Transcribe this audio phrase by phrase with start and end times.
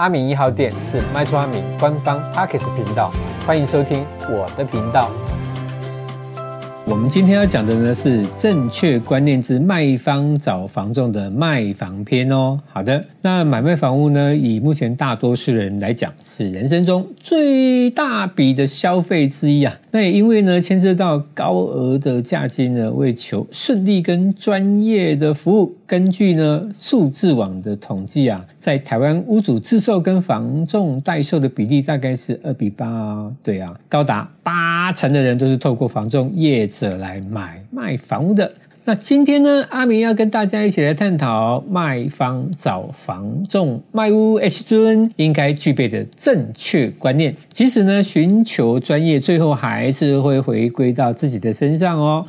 [0.00, 3.10] 阿明一号店是麦厨阿敏官方 Podcast 频道，
[3.46, 5.10] 欢迎收听我的频道。
[6.90, 12.58] 我们今天要讲的呢是正确观念之卖方找房仲的卖房篇哦。
[12.66, 19.78] 好的，那买卖房屋呢，以目前大多数人来讲，是人生中最大笔的消费之一啊。
[19.92, 33.32] 那也因为呢，牵涉到高额的价金呢，为求顺利跟专业的服务，根据呢数字网的统计啊，在台湾屋主自售跟房仲代售的比例大概是二比八哦。
[33.44, 38.52] 对啊，高达八成的人都是透过房仲业者来买卖房屋的。
[38.84, 47.36] 那今天呢，阿明要跟大家一起来探讨卖方找房仲卖屋 H 尊应该具备的正确观念。
[47.52, 52.26] 其实呢，寻求专业，最后还是会回归到自己的身上哦。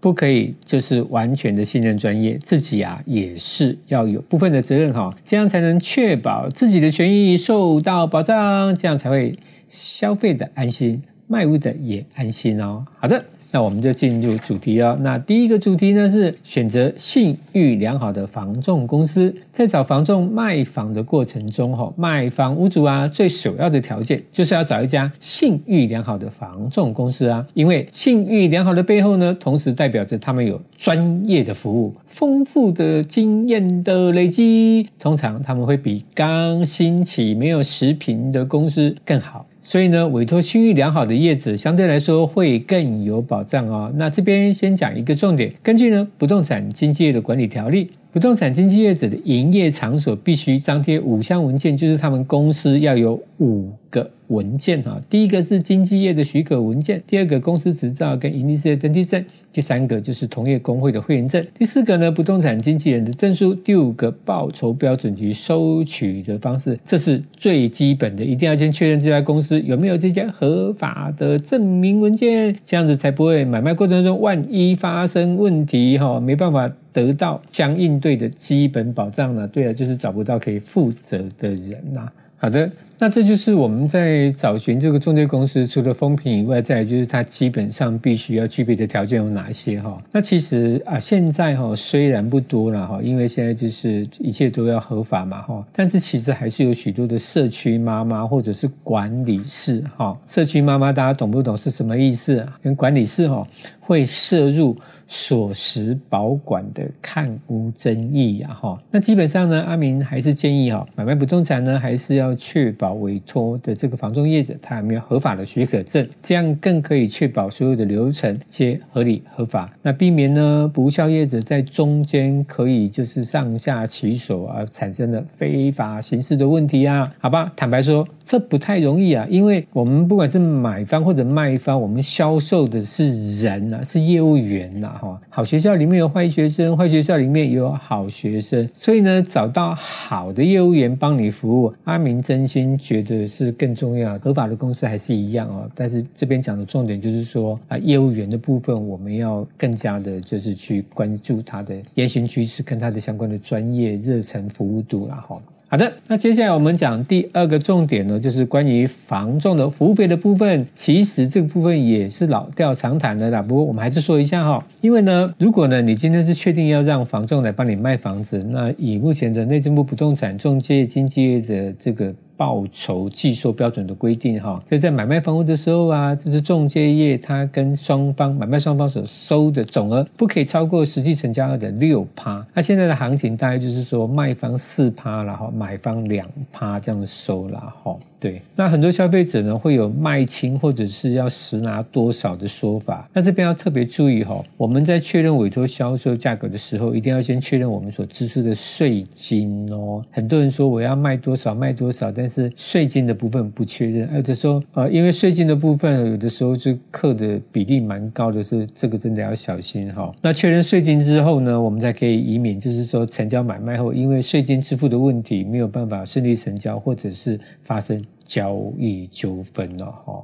[0.00, 12.84] 不可以就是完全的信任专业，自己啊也是要有部分的责任哈，这样才能确保自己的权益受到保障，这样才会消费的安心，卖屋的也安心哦。
[12.98, 13.24] 好的。
[13.54, 14.96] 那我们就进入主题哦。
[15.02, 19.34] 那第一个主题呢是选择信誉良好的房仲公司。
[19.52, 27.46] 在找房仲卖房的过程中，哈，卖房屋主啊，最首要的条件就是要找一家信誉良好的房仲公司啊。
[27.52, 39.44] 因为信誉良好的背后呢，同时代表着他们有专业的服务、丰富的经验的累积，通常他们会比刚兴起没有实坪的公司更好。
[39.62, 43.92] 所以呢，委托信誉良好的业者相对来说会更有保障哦。
[43.96, 54.10] 那这边先讲一个重点，根据呢不动产经纪业的管理条例，不动产经纪业者的营业场所必须张贴五项文件，就是他们公司要有五个。
[54.28, 79.46] 文件哈，第一个是经纪业的许可文件，第二个公司执照跟营利事业登记证，第三个就是同业公会的会员证，第四个呢不动产经纪人的证书，第五个报酬标准及收取的方式，这是最基本的，一定要先确认这家公司有没有这些合法的证明文件，这样子才不会买卖过程中万一发生问题哈，没办法得到相应对的基本保障呢。
[79.46, 82.10] 对了，就是找不到可以负责的人呐。
[82.42, 82.68] 好的。
[82.98, 90.00] 那这就是我们在找寻这个中介公司，除了风评以外，再来就是它基本上必须要具备的条件有哪些哈？
[90.12, 102.44] 那其实啊，现在哈虽然不多了哈，因为现在就是一切都要合法嘛哈，但是其实还是有许多的社区妈妈或者是管理室哈，社区妈妈大家懂不懂是什么意思？
[102.60, 103.46] 跟管理室哈
[103.80, 104.76] 会涉入。
[105.14, 134.88] 锁实保管的看屋争议呀，哈，那基本上呢，阿明还是建议哈，买卖不动产呢，还是要确保委托的这个房仲业者他有没有合法的许可证，这样更可以确保所有的流程皆合理合法，那避免呢不肖业者在中间可以就是上下其手而产生的非法形式的问题啊，好吧，坦白说这不太容易啊，因为我们不管是买方或者卖方，我们销售的是人呐，是业务员呐。
[135.00, 144.18] 哈好学校里面有坏学生，坏学校里面也有好学生，所以呢，找到好的业务员帮你服务，阿明真心觉得是更重要。
[144.18, 155.40] 合法的公司还是一样哦，但是这边讲的重点就是说啊，业务员的部分我们要更加的，就是去关注他的言行举止跟他的相关的专业热忱服务度啦哈。
[155.72, 160.66] 好的，那接下来我们讲第二个重点呢，就是关于房仲的服务费的部分。
[160.74, 172.12] 其实这个部分也是老调常谈的啦，不过我们还是说一下哈，因为呢，如果呢你今天是确定要让房仲来帮你卖房子，那以目前的内政部不动产中介经纪的这个。
[172.42, 182.44] 报酬计收标准的规定，哈，就是在买卖房屋的时候啊，就是中介业它跟双方买卖双方所收的总额不可以超过实际成交额的六趴。
[182.52, 187.96] 那现在的行情大概就是说，卖方四趴，然后买方两趴这样收了，哈。
[188.18, 200.04] 对，那很多消费者呢会有卖清或者是要实拿多少的说法，那这边要特别注意哈，我们在确认委托销售价格的时候，一定要先确认我们所支出的税金哦。
[200.12, 210.12] 很多人说我要卖多少卖多少，但是税金的部分不确认，或者说呃，因为税金的部分有的时候是课的比例蛮高的，是这个真的要小心哈。
[210.22, 218.02] 那确认税金之后呢，我们才可以以免就是说成交买卖后因为税金支付的问题没有办法顺利成交，或者是发生。
[218.24, 220.22] 交易纠纷了哈，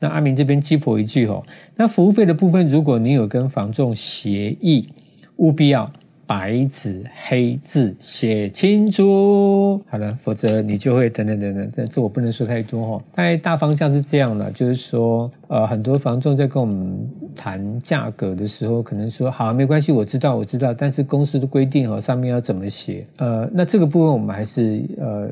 [0.00, 1.44] 那阿明这边鸡婆一句哦，
[1.76, 4.88] 那服务费的部分，如果你有跟房仲协议，
[5.36, 5.88] 务必要
[6.26, 11.70] 白纸黑字写清楚，好了，否则你就会等等等等。
[11.76, 16.98] 但是我不能说太多哈，大概大方向是这样的，就是说，呃，很多房仲在跟我们
[17.34, 23.06] 谈价格的时候，可能说好没关系，我知道我知道，但是公司的规定哦，上面要怎么写？
[23.16, 25.28] 呃，那这个部分我们还是呃。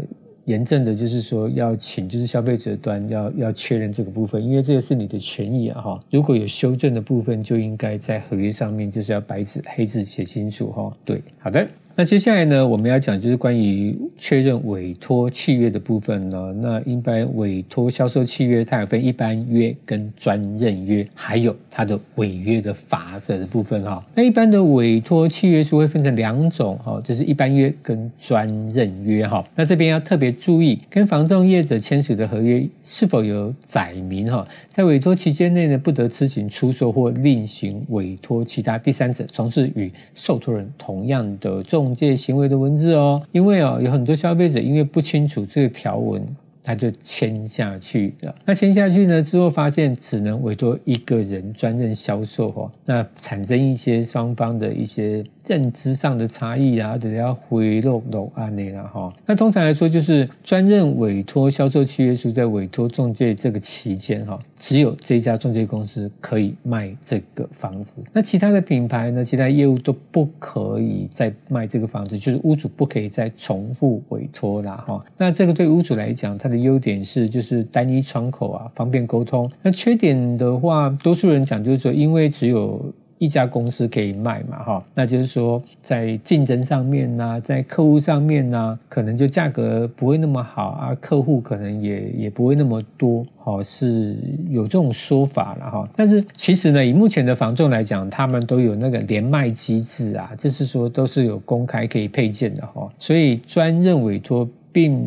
[0.47, 6.05] 严正的，就是说要请，就是消费者端要要确认这个部分，因为这个是你的权益啊哈。
[6.11, 10.97] 如果有修正的部分，就应该在合约上面就是要白纸黑字写清楚哈。
[11.05, 11.67] 对，好的。
[11.95, 16.55] 那接下来呢，我们要讲就是关于确认委托契约的部分呢。
[16.63, 24.03] 那一般委托销售契约，它有分一般约跟专任约，还有它的违约的法则的部分哈。
[24.15, 29.45] 那一般的委托契约书会分成两种哈，就是一般约跟专任约哈。
[29.55, 41.63] 那这边要特别注意，跟房仲业者签署的合约是否有载明哈，在委托期间内呢，不得执行出售或另行委托其他第三者从事与受托人同样的
[41.95, 46.23] 这些行为的文字哦，因为哦，有很多消费者因为不清楚这个条文。
[46.63, 48.35] 他就签下去了。
[48.45, 59.13] 那签下去呢之后，发现只能委托一个人专任销售哦，那产生一些双方的一些认知上的差异啊，或者要回落落案内了哈。
[59.27, 67.95] 那通常来说，就是专任委托销售契约书在委托中介这个期间哈，只有这家中介公司可以卖这个房子。
[68.13, 75.05] 那其他的品牌呢，其他业务都不可以再卖这个房子，就是屋主不可以再重复委托啦哈。
[75.17, 79.51] 那这个对屋主来讲，他的优点是就是单一窗口啊，方便沟通。
[79.63, 82.81] 那缺点的话，多数人讲就是说，因为只有
[83.19, 94.17] 一家公司可以卖嘛，哈，那就是说在竞争上面呐，在客户上面呐，可能就价格不会那么好啊，客户可能也也不会那么多，哈，是
[94.51, 95.89] 有这种说法了哈。
[95.97, 104.49] 但是其实呢，以目前的房仲来讲，他们都有那个联卖机制啊，就是说都是有公开可以配件的哈，所以专任委托。
[104.73, 104.99] 并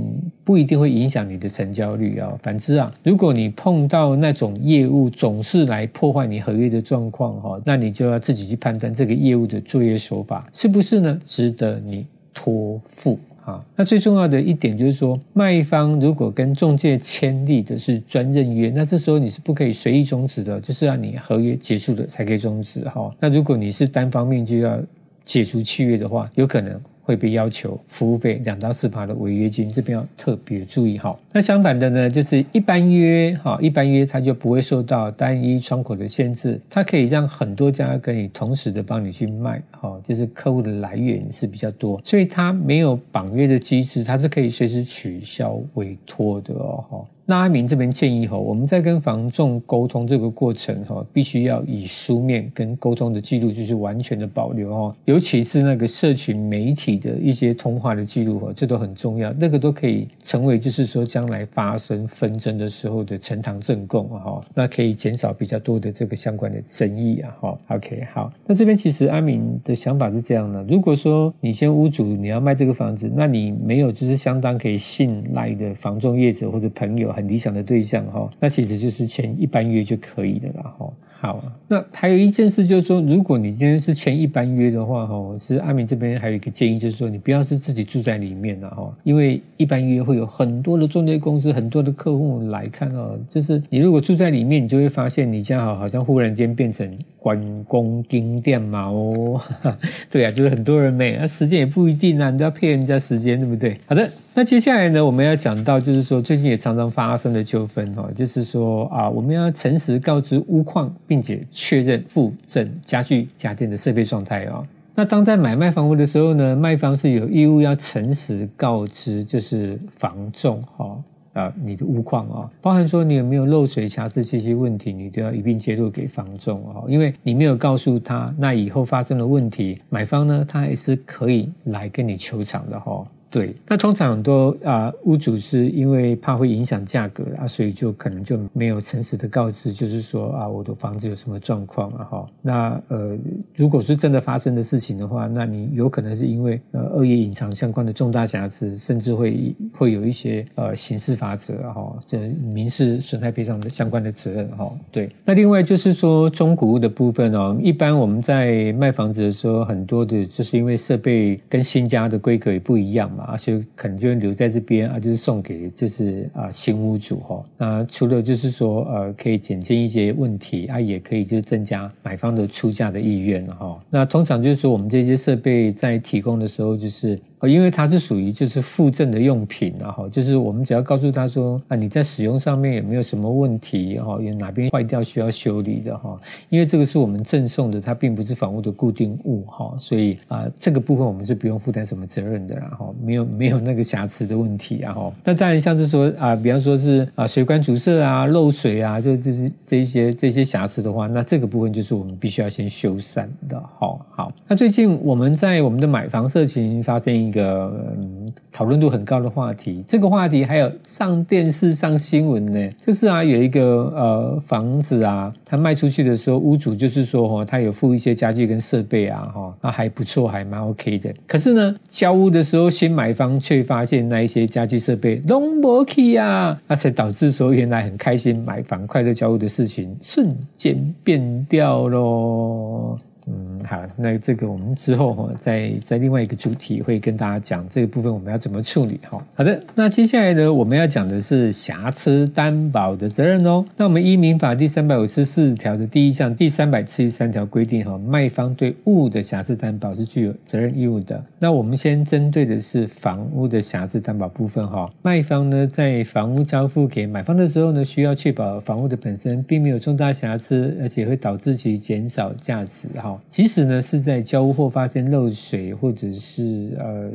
[0.44, 2.32] 不一定会影响你的成交率啊。
[2.44, 13.64] 反之啊，如果你碰到那种业务总是来破坏你合约的状况哈，那你就要自己去判断这个业务的作业手法是不是呢值得你托付啊。
[13.76, 23.14] 那最重要的一点就是说，卖方如果跟中介签立的是专任约，那这时候你是不可以随意终止的，就是要你合约结束了才可以终止哈。
[23.20, 24.80] 那如果你是单方面就要
[25.24, 26.80] 解除契约的话，有可能。
[27.06, 31.18] 会被要求服务费两到四趴的违约金，这边要特别注意哈。
[31.32, 47.06] 那相反的呢，就是一般约哈，一般约它就不会受到单一窗口的限制，它可以让很多家跟你同时的帮你去卖哈，就是客户的来源是比较多，所以它没有绑约的机制，它是可以随时取消委托的哦。
[47.28, 67.58] 那阿明这边建议哈，我们在跟房仲沟通这个过程哈，必须要以书面跟沟通的记录就是完全的保留哈，尤其是那个社群媒体的一些通话的记录哈，这都很重要，那个都可以成为就是说将来发生纷争的时候的呈堂证供哈，那可以减少比较多的这个相关的争议啊哈。
[67.70, 77.15] OK，好，那这边其实阿明的想法是这样的，如果说你先屋主你要卖这个房子，那你没有就是相当可以信赖的房仲业者或者朋友。
[77.16, 80.92] 很理想的对象哈，那其实就是签一般约就可以的了哈。
[81.26, 96.88] 好，那还有一件事就是说，如果你今天是签一般约的话哈，其实阿明这边还有一个建议，就是说你不要是自己住在里面了哈，因为一般约会有很多的中介公司、很多的客户来看哦，就是你如果住在里面，你就会发现你家好好像忽然间变成
[97.18, 99.42] 关公丁店嘛哦，
[100.12, 103.76] 对啊，就是很多人没，那时间也不一定啊，你都要骗人家时间，对不对？
[103.88, 104.08] 好的。
[104.38, 114.68] 那接下来呢，我们要讲到就是说，最近也常常发生的纠纷哈，就是说啊，我们要诚实告知屋况，并且确认附赠家具家电的设备状态哦。
[114.94, 133.08] 那当在买卖房屋的时候呢，卖方是有义务要诚实告知，就是房仲哈啊，你的屋况啊，包含说你有没有漏水瑕疵这些问题，你都要一并揭露给房仲哦，因为你没有告诉他，那以后发生了问题，买方呢，他也是可以来跟你求偿的哈。
[133.36, 142.30] 对，那通常很多啊屋主是因为怕会影响价格啊，所以就可能就没有诚实的告知，就是说啊我的房子有什么状况啊哈。
[142.42, 143.18] 那呃
[143.54, 146.62] 如果是真的发生的事情的话，那你有可能是因为
[146.96, 152.18] 恶意隐藏相关的重大瑕疵，甚至会会有一些呃刑事法则哈，这
[152.54, 154.72] 民事损害赔偿的相关的责任哈。
[154.92, 163.26] 对，那另外就是说中古屋的部分哦，一般我们在卖房子的时候，很多的就是因为设备跟新家的规格也不一样嘛。
[163.26, 167.44] 啊，所以可能就会留在这边啊，就是送给就是啊新屋主哈。
[167.58, 173.78] 那除了就是说呃可以减轻一些问题啊，也可以就是增加买方的出价的意愿哈。
[173.90, 195.12] 那通常就是说我们这些设备在提供的时候，就是因为它是属于就是附赠的用品啊，哈，就是我们只要告诉他说啊，你在使用上面有没有什么问题哈，有哪边坏掉需要修理的哈，因为这个是我们赠送的，它并不是房屋的固定物哈，所以啊，这个部分我们是不用负担什么责任的啦哈，没有没有那个瑕疵的问题啊哈。
[195.24, 203.62] 那当然像是说啊，比方说是啊水管阻塞啊、漏水啊，就就是这些这些瑕疵的话，那这个部分就是我们必须要先修缮的。
[203.80, 221.14] 好，好，那最近我们在我们的买房社群发生一个嗯讨论度很高的话题，这个话题还有上电视上新闻呢，就是啊有一个呃房子啊，他卖出去的时候，屋主就是说哈，他有付一些家具跟设备啊哈，那还不错，还蛮 OK 的。
[221.28, 232.98] 可是呢，交屋的时候新买方却发现那一些家具设备都没去啊，那才导致说原来很开心买房快乐交屋的事情瞬间变掉喽。
[233.28, 239.20] 嗯，好，那这个我们之后哈，在在另外一个主题会跟大家讲这个部分我们要怎么处理哈。
[239.34, 243.66] 好的，那接下来呢，我们要讲的是瑕疵担保的责任哦。
[243.76, 251.24] 那我们依民法第三百五十四条的第一项第三百七十三条规定哈，卖方对物的瑕疵担保是具有责任义务的。
[251.40, 263.15] 那我们先针对的是房屋的瑕疵担保部分哈，卖方呢在房屋交付给买方的时候呢，需要确保房屋的本身并没有重大瑕疵，而且会导致其减少价值哈。
[263.28, 267.10] 即使呢是在交屋后发现漏水，或者是呃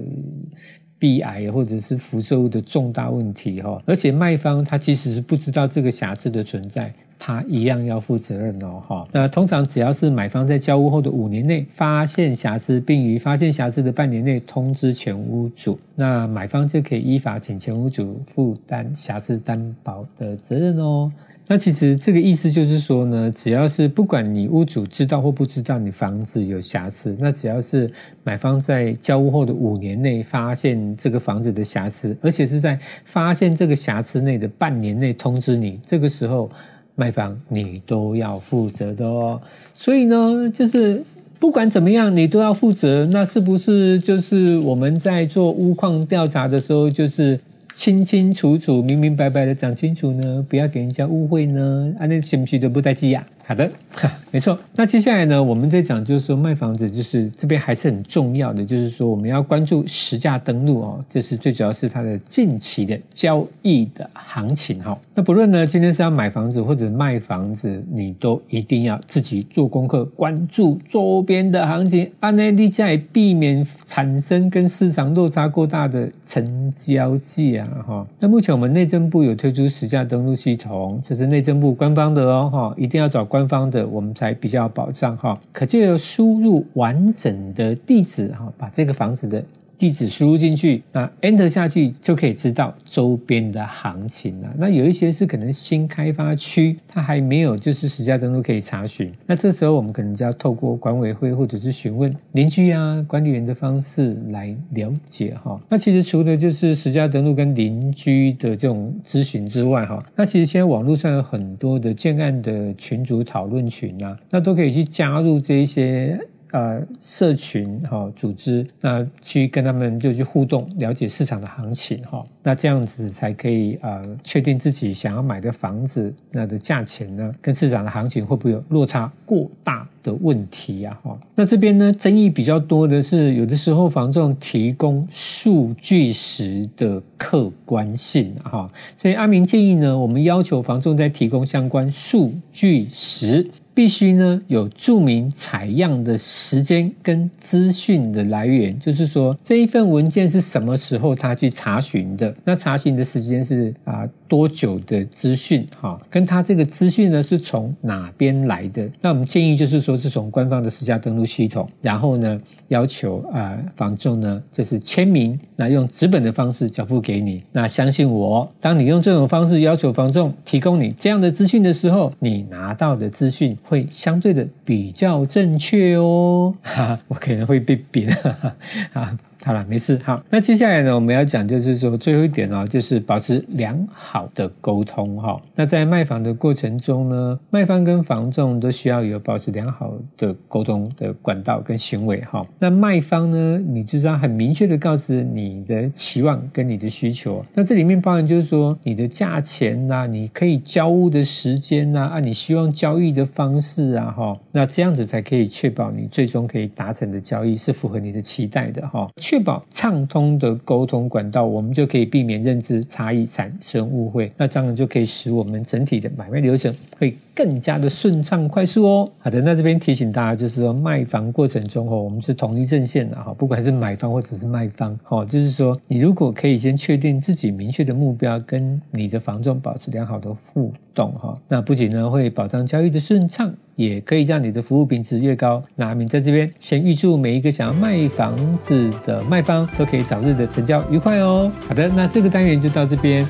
[0.98, 9.08] 壁癌，或者是辐射物的重大问题哈，而且卖方他即使是不知道这个瑕疵的存在，他一样要负责任哦哈。
[9.12, 21.10] 那通常只要是买方在交屋后的五年内发现瑕疵，并于发现瑕疵的半年内通知前屋主，那买方就可以依法请前屋主负担瑕疵担保的责任哦。
[21.52, 27.90] 那其实这个意思就是说呢，只要是不管你屋主知道或不知道你房子有瑕疵，那只要是
[28.22, 36.48] 买方在交屋后的五年内发现这个房子的瑕疵，而且是在发现这个瑕疵内的半年内通知你，这个时候
[36.94, 39.42] 卖方你都要负责的哦。
[39.74, 41.02] 所以呢，就是
[41.40, 43.04] 不管怎么样，你都要负责。
[43.06, 47.40] 那是不是就是我们在做屋况调查的时候，就是？
[47.74, 51.92] 清清楚楚、明明白白的讲清楚呢，不要给人家误会呢。
[51.98, 53.26] 啊，那信不信都不带记呀。
[53.46, 54.56] 好的，哈 没错。
[54.76, 64.96] 那接下来呢，我们在讲就是说卖房子，就是这边还是很重要的，就是说我们要关注实价登录哦，这是最主要是它的近期的交易的行情哈。
[65.14, 78.06] 那不论呢，今天是要买房子或者卖房子，你都一定要自己做功课，关注周边的行情，按呢，你才避免产生跟市场落差过大的成交价哈。
[78.20, 83.40] 那目前我们内政部有推出实价登录系统，这是内政部官方的哦哈，一定要找官。
[83.50, 89.42] 方的我们才比较保障哈，可就要输入完整的地址哈，把这个房子的。
[89.80, 94.54] 地址输入进去，那 Enter 下去就可以知道周边的行情了。
[94.58, 99.10] 那有一些是可能新开发区，它还没有就是实价登录可以查询。
[99.26, 105.58] 那这时候我们可能就要透过管委会或者是询问邻居啊、管理员的方式来了解哈。
[105.70, 116.20] 那其实除了就是实价登录跟邻居的这种咨询之外哈，那其实现在网络上有很多的建案的群组讨论群啊，那都可以去加入这一些。
[116.52, 143.48] 呃，社群哈、哦、组织，那去跟他们就去互动，了解市场的行情哈、那这样子才可以呃确定自己想要买的房子那的价钱呢，跟市场的行情会不会有落差过大的问题呀、啊、哈、那这边呢，争议比较多的是，有的时候房仲提供数据时的客观性哈、所以阿明建议呢，我们要求房仲在提供相关数据时。
[143.80, 158.86] 必须呢有注明采样的时间跟资讯的来源，就是说这一份文件是什么时候他去查询的，那查询的时间是啊多久的资讯哈，跟他这个资讯呢是从哪边来的？
[159.00, 167.42] 那我们建议就是说是从官方的实价登录系统，然后呢要求啊房仲呢就是签名，那用纸本的方式交付给你。
[167.50, 173.56] 那相信我，当你用这种方式要求房仲提供你这样的资讯的时候，你拿到的资讯。
[173.70, 178.56] 会相对的比较正确哦，哈，我可能会被贬，哈哈，
[179.00, 179.16] 啊。
[179.42, 179.98] 好了，没事。
[180.04, 185.40] 好，那接下来呢，我们要讲就是说最后一点哦，就是保持良好的沟通哈。
[185.54, 192.46] 那在卖房的过程中呢，卖方跟房仲都需要有保持良好的沟通的管道跟行为哈。
[192.58, 197.42] 那卖方呢，你就是要很明确的告知你的期望跟你的需求。
[197.54, 209.08] 那这里面包含就是说你的价钱呐，你可以交屋的时间呐，啊，你希望交易的方式啊，哈，那这样子才可以确保你最终可以达成的交易是符合你的期待的哈。
[209.30, 214.28] 确保畅通的沟通管道，我们就可以避免认知差异产生误会。
[214.36, 219.10] 那这样就可以使我们整体的买卖流程会更加的顺畅快速哦。
[219.18, 233.50] 好的，那这边提醒大家，就是说卖房过程中哦，我们是同一阵线的哈，不管是买方或者是卖方，哦，就是说你如果可以先确定自己明确的目标，跟你的房仲保持良好的互动哈，那不仅呢会保障交易的顺畅。
[233.76, 235.62] 也可以让你的服务品质越高。
[235.74, 241.50] 那阿明在这边先预祝每一个想要卖房子的卖方都可以早日的成交愉快哦。
[241.66, 243.26] 好的，那这个单元就到这边。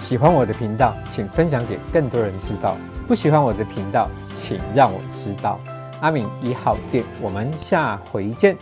[0.00, 5.60] 喜欢我的频道，请分享给更多人知道；不喜欢我的频道，请让我知道。
[6.00, 8.56] 阿敏一号店，我们下回见。